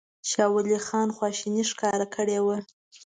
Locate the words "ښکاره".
1.71-2.07